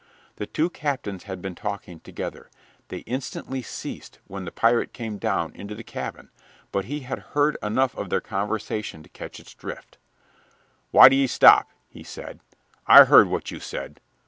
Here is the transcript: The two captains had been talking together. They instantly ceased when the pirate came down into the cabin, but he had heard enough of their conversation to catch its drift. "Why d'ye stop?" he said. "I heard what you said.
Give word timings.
The 0.37 0.47
two 0.47 0.71
captains 0.71 1.25
had 1.25 1.43
been 1.43 1.53
talking 1.53 1.99
together. 1.99 2.49
They 2.87 3.01
instantly 3.01 3.61
ceased 3.61 4.17
when 4.25 4.45
the 4.45 4.51
pirate 4.51 4.93
came 4.93 5.19
down 5.19 5.53
into 5.53 5.75
the 5.75 5.83
cabin, 5.83 6.31
but 6.71 6.85
he 6.85 7.01
had 7.01 7.19
heard 7.37 7.55
enough 7.61 7.95
of 7.95 8.09
their 8.09 8.19
conversation 8.19 9.03
to 9.03 9.09
catch 9.09 9.39
its 9.39 9.53
drift. 9.53 9.99
"Why 10.89 11.07
d'ye 11.07 11.27
stop?" 11.27 11.69
he 11.87 12.03
said. 12.03 12.39
"I 12.87 13.03
heard 13.03 13.27
what 13.27 13.51
you 13.51 13.59
said. 13.59 13.99